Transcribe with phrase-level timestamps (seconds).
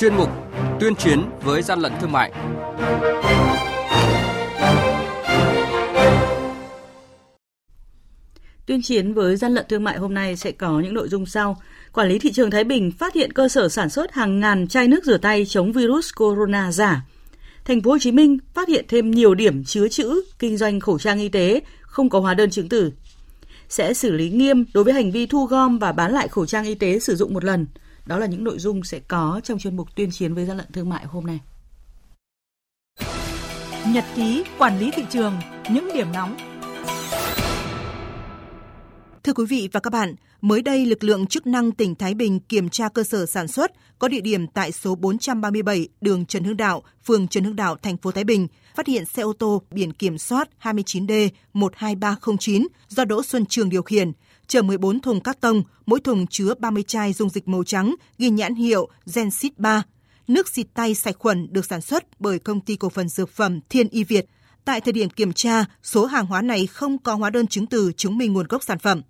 [0.00, 0.28] chuyên mục
[0.80, 2.32] Tuyên chiến với gian lận thương mại.
[8.66, 11.62] Tuyên chiến với gian lận thương mại hôm nay sẽ có những nội dung sau.
[11.92, 14.88] Quản lý thị trường Thái Bình phát hiện cơ sở sản xuất hàng ngàn chai
[14.88, 17.06] nước rửa tay chống virus corona giả.
[17.64, 20.98] Thành phố Hồ Chí Minh phát hiện thêm nhiều điểm chứa chữ kinh doanh khẩu
[20.98, 22.92] trang y tế không có hóa đơn chứng từ.
[23.68, 26.64] Sẽ xử lý nghiêm đối với hành vi thu gom và bán lại khẩu trang
[26.64, 27.66] y tế sử dụng một lần.
[28.06, 30.66] Đó là những nội dung sẽ có trong chuyên mục tuyên chiến với gian lận
[30.72, 31.40] thương mại hôm nay.
[33.88, 35.34] Nhật ký quản lý thị trường,
[35.70, 36.36] những điểm nóng
[39.24, 42.40] Thưa quý vị và các bạn, mới đây lực lượng chức năng tỉnh Thái Bình
[42.40, 46.56] kiểm tra cơ sở sản xuất có địa điểm tại số 437 đường Trần Hưng
[46.56, 49.92] Đạo, phường Trần Hưng Đạo, thành phố Thái Bình, phát hiện xe ô tô biển
[49.92, 54.12] kiểm soát 29D 12309 do Đỗ Xuân Trường điều khiển,
[54.50, 58.30] chở 14 thùng các tông, mỗi thùng chứa 30 chai dung dịch màu trắng ghi
[58.30, 59.82] nhãn hiệu Gensit 3.
[60.28, 63.60] Nước xịt tay sạch khuẩn được sản xuất bởi công ty cổ phần dược phẩm
[63.68, 64.26] Thiên Y Việt.
[64.64, 67.92] Tại thời điểm kiểm tra, số hàng hóa này không có hóa đơn chứng từ
[67.96, 69.02] chứng minh nguồn gốc sản phẩm.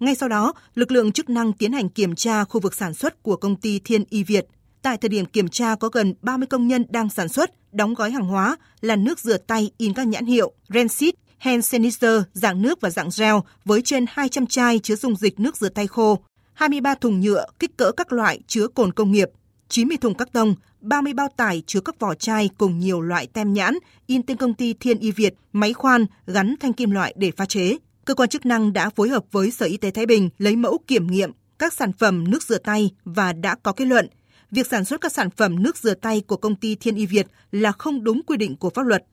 [0.00, 3.22] Ngay sau đó, lực lượng chức năng tiến hành kiểm tra khu vực sản xuất
[3.22, 4.46] của công ty Thiên Y Việt.
[4.82, 8.10] Tại thời điểm kiểm tra có gần 30 công nhân đang sản xuất, đóng gói
[8.10, 12.80] hàng hóa là nước rửa tay in các nhãn hiệu Rensit, hand sanitizer dạng nước
[12.80, 13.34] và dạng gel
[13.64, 16.18] với trên 200 chai chứa dung dịch nước rửa tay khô,
[16.52, 19.30] 23 thùng nhựa kích cỡ các loại chứa cồn công nghiệp,
[19.68, 23.52] 90 thùng các tông, 30 bao tải chứa các vỏ chai cùng nhiều loại tem
[23.52, 27.30] nhãn in tên công ty Thiên Y Việt, máy khoan gắn thanh kim loại để
[27.36, 30.28] pha chế cơ quan chức năng đã phối hợp với Sở Y tế Thái Bình
[30.38, 34.08] lấy mẫu kiểm nghiệm các sản phẩm nước rửa tay và đã có kết luận
[34.50, 37.26] việc sản xuất các sản phẩm nước rửa tay của công ty Thiên Y Việt
[37.52, 39.04] là không đúng quy định của pháp luật.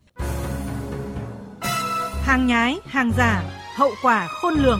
[2.23, 3.43] Hàng nhái, hàng giả,
[3.75, 4.79] hậu quả khôn lường.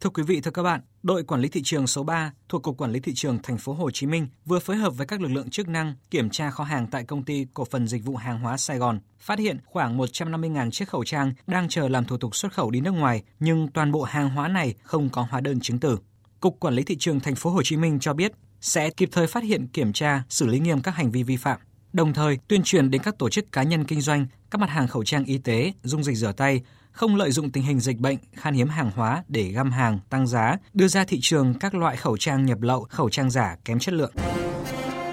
[0.00, 2.76] Thưa quý vị, thưa các bạn, đội quản lý thị trường số 3 thuộc Cục
[2.76, 5.32] Quản lý thị trường thành phố Hồ Chí Minh vừa phối hợp với các lực
[5.32, 8.38] lượng chức năng kiểm tra kho hàng tại công ty cổ phần dịch vụ hàng
[8.38, 12.36] hóa Sài Gòn, phát hiện khoảng 150.000 chiếc khẩu trang đang chờ làm thủ tục
[12.36, 15.60] xuất khẩu đi nước ngoài, nhưng toàn bộ hàng hóa này không có hóa đơn
[15.60, 15.98] chứng từ.
[16.40, 18.32] Cục Quản lý thị trường thành phố Hồ Chí Minh cho biết
[18.64, 21.58] sẽ kịp thời phát hiện, kiểm tra, xử lý nghiêm các hành vi vi phạm
[21.94, 24.88] đồng thời tuyên truyền đến các tổ chức cá nhân kinh doanh các mặt hàng
[24.88, 28.16] khẩu trang y tế, dung dịch rửa tay, không lợi dụng tình hình dịch bệnh,
[28.36, 31.96] khan hiếm hàng hóa để găm hàng, tăng giá, đưa ra thị trường các loại
[31.96, 34.12] khẩu trang nhập lậu, khẩu trang giả kém chất lượng.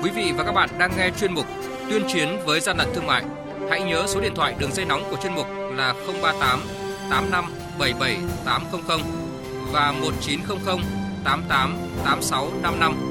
[0.03, 1.45] Quý vị và các bạn đang nghe chuyên mục
[1.89, 3.23] Tuyên chiến với gian lận thương mại.
[3.69, 6.59] Hãy nhớ số điện thoại đường dây nóng của chuyên mục là 038
[7.09, 7.45] 85
[7.79, 8.99] 77 800
[9.71, 10.79] và 1900
[11.23, 13.10] 88 86 55.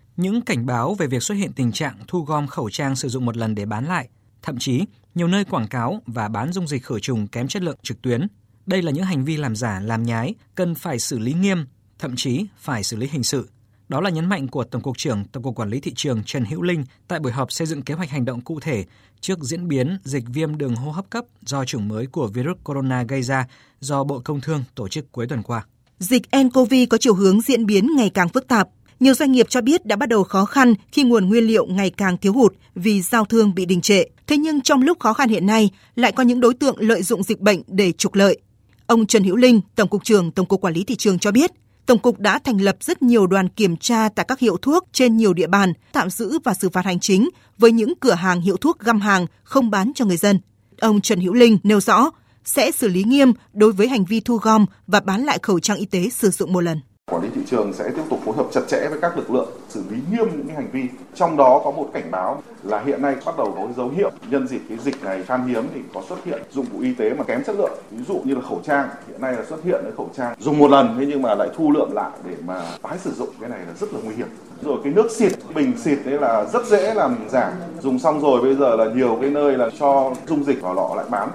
[0.21, 3.25] những cảnh báo về việc xuất hiện tình trạng thu gom khẩu trang sử dụng
[3.25, 4.09] một lần để bán lại,
[4.41, 7.77] thậm chí nhiều nơi quảng cáo và bán dung dịch khử trùng kém chất lượng
[7.83, 8.27] trực tuyến
[8.65, 11.65] đây là những hành vi làm giả, làm nhái, cần phải xử lý nghiêm,
[11.99, 13.49] thậm chí phải xử lý hình sự.
[13.89, 16.45] Đó là nhấn mạnh của Tổng cục trưởng Tổng cục Quản lý thị trường Trần
[16.45, 18.85] Hữu Linh tại buổi họp xây dựng kế hoạch hành động cụ thể
[19.21, 23.03] trước diễn biến dịch viêm đường hô hấp cấp do chủng mới của virus corona
[23.03, 23.47] gây ra
[23.79, 25.65] do Bộ Công Thương tổ chức cuối tuần qua.
[25.99, 28.69] Dịch nCoV có chiều hướng diễn biến ngày càng phức tạp.
[29.01, 31.89] Nhiều doanh nghiệp cho biết đã bắt đầu khó khăn khi nguồn nguyên liệu ngày
[31.89, 34.03] càng thiếu hụt vì giao thương bị đình trệ.
[34.27, 37.23] Thế nhưng trong lúc khó khăn hiện nay, lại có những đối tượng lợi dụng
[37.23, 38.39] dịch bệnh để trục lợi.
[38.85, 41.51] Ông Trần Hữu Linh, Tổng cục trưởng Tổng cục Quản lý thị trường cho biết,
[41.85, 45.17] Tổng cục đã thành lập rất nhiều đoàn kiểm tra tại các hiệu thuốc trên
[45.17, 48.57] nhiều địa bàn, tạm giữ và xử phạt hành chính với những cửa hàng hiệu
[48.57, 50.39] thuốc găm hàng không bán cho người dân.
[50.79, 52.11] Ông Trần Hữu Linh nêu rõ
[52.45, 55.77] sẽ xử lý nghiêm đối với hành vi thu gom và bán lại khẩu trang
[55.77, 56.79] y tế sử dụng một lần.
[57.11, 59.49] Quản lý thị trường sẽ tiếp tục phối hợp chặt chẽ với các lực lượng
[59.69, 60.83] xử lý nghiêm những hành vi.
[61.15, 64.47] Trong đó có một cảnh báo là hiện nay bắt đầu có dấu hiệu nhân
[64.47, 67.23] dịp cái dịch này khan hiếm thì có xuất hiện dụng cụ y tế mà
[67.23, 67.71] kém chất lượng.
[67.91, 70.57] Ví dụ như là khẩu trang, hiện nay là xuất hiện cái khẩu trang dùng
[70.57, 73.49] một lần thế nhưng mà lại thu lượm lại để mà tái sử dụng cái
[73.49, 74.27] này là rất là nguy hiểm.
[74.63, 77.53] Rồi cái nước xịt, bình xịt đấy là rất dễ làm giả.
[77.81, 80.93] Dùng xong rồi bây giờ là nhiều cái nơi là cho dung dịch vào lọ
[80.95, 81.29] lại bán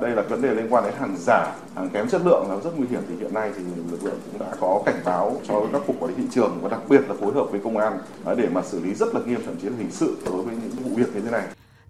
[0.00, 2.70] đây là vấn đề liên quan đến hàng giả, hàng kém chất lượng là rất
[2.76, 5.82] nguy hiểm thì hiện nay thì lực lượng cũng đã có cảnh báo cho các
[5.86, 8.34] cục quản lý thị trường và đặc biệt là phối hợp với công an à,
[8.34, 10.70] để mà xử lý rất là nghiêm thậm chí là hình sự đối với những
[10.70, 11.46] vụ việc như thế này.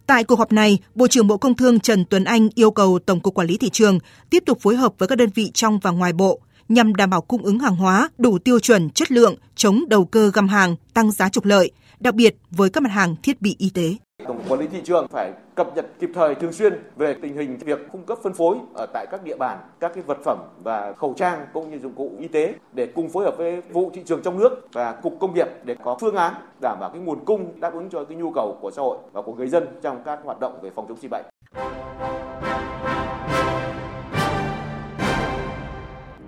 [0.07, 3.21] Tại cuộc họp này, Bộ trưởng Bộ Công Thương Trần Tuấn Anh yêu cầu Tổng
[3.21, 3.99] cục Quản lý thị trường
[4.31, 7.21] tiếp tục phối hợp với các đơn vị trong và ngoài bộ nhằm đảm bảo
[7.21, 11.11] cung ứng hàng hóa đủ tiêu chuẩn chất lượng, chống đầu cơ găm hàng, tăng
[11.11, 11.71] giá trục lợi,
[12.01, 13.95] đặc biệt với các mặt hàng thiết bị y tế.
[14.31, 17.57] Tổng quản lý thị trường phải cập nhật kịp thời thường xuyên về tình hình
[17.57, 20.93] việc cung cấp phân phối ở tại các địa bàn, các cái vật phẩm và
[20.93, 24.03] khẩu trang cũng như dụng cụ y tế để cùng phối hợp với vụ thị
[24.07, 27.25] trường trong nước và cục công nghiệp để có phương án đảm bảo cái nguồn
[27.25, 30.03] cung đáp ứng cho cái nhu cầu của xã hội và của người dân trong
[30.05, 31.25] các hoạt động về phòng chống dịch bệnh.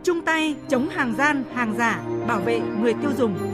[0.02, 3.51] Chung tay chống hàng gian, hàng giả, bảo vệ người tiêu dùng.